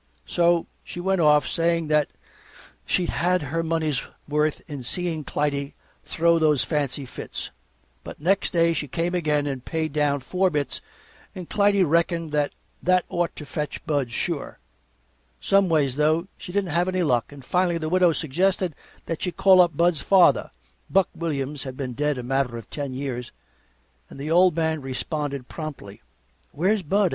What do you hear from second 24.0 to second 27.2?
and the old man responded promptly. "Where's Bud?"